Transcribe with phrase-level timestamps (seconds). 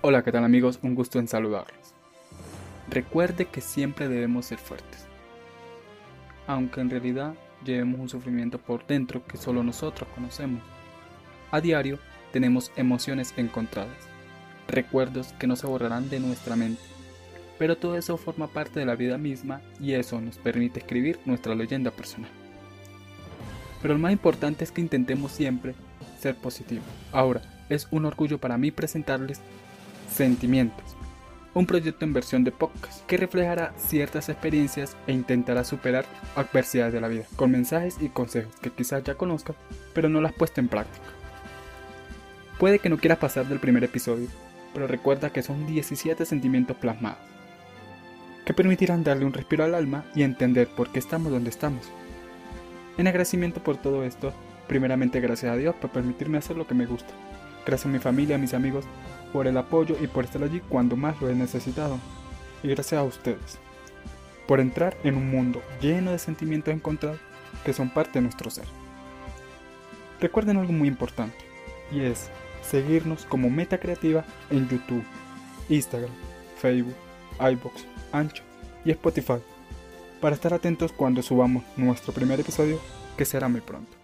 [0.00, 0.78] Hola, ¿qué tal amigos?
[0.82, 1.92] Un gusto en saludarlos.
[2.88, 5.06] Recuerde que siempre debemos ser fuertes.
[6.46, 7.34] Aunque en realidad
[7.64, 10.62] llevemos un sufrimiento por dentro que solo nosotros conocemos.
[11.50, 11.98] A diario
[12.32, 13.96] tenemos emociones encontradas,
[14.68, 16.82] recuerdos que no se borrarán de nuestra mente.
[17.58, 21.56] Pero todo eso forma parte de la vida misma y eso nos permite escribir nuestra
[21.56, 22.30] leyenda personal.
[23.82, 25.74] Pero lo más importante es que intentemos siempre
[26.20, 26.86] ser positivos.
[27.10, 29.40] Ahora, es un orgullo para mí presentarles
[30.18, 30.96] Sentimientos,
[31.54, 37.00] un proyecto en versión de podcast que reflejará ciertas experiencias e intentará superar adversidades de
[37.00, 39.54] la vida, con mensajes y consejos que quizás ya conozcas,
[39.94, 41.06] pero no las has puesto en práctica.
[42.58, 44.26] Puede que no quieras pasar del primer episodio,
[44.74, 47.20] pero recuerda que son 17 sentimientos plasmados,
[48.44, 51.92] que permitirán darle un respiro al alma y entender por qué estamos donde estamos.
[52.96, 54.32] En agradecimiento por todo esto,
[54.66, 57.14] primeramente gracias a Dios por permitirme hacer lo que me gusta.
[57.66, 58.84] Gracias a mi familia, a mis amigos,
[59.32, 61.98] por el apoyo y por estar allí cuando más lo he necesitado.
[62.62, 63.58] Y gracias a ustedes,
[64.46, 67.20] por entrar en un mundo lleno de sentimientos encontrados
[67.64, 68.64] que son parte de nuestro ser.
[70.20, 71.36] Recuerden algo muy importante,
[71.92, 72.28] y es
[72.62, 75.04] seguirnos como Meta Creativa en YouTube,
[75.68, 76.10] Instagram,
[76.60, 76.96] Facebook,
[77.40, 78.42] iBox, Ancho
[78.84, 79.38] y Spotify,
[80.20, 82.80] para estar atentos cuando subamos nuestro primer episodio,
[83.16, 83.97] que será muy pronto.